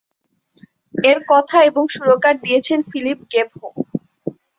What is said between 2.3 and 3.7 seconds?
দিয়েছেন ফিলিপ গেবহো।